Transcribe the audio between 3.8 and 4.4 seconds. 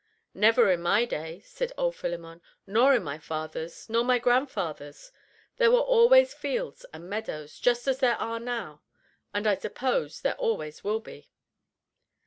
nor my